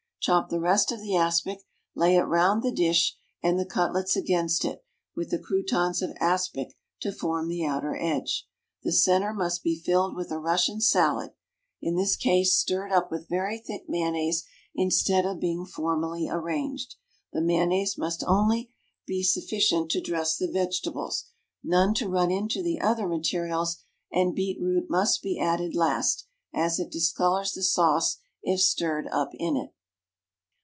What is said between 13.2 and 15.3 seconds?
very thick mayonnaise, instead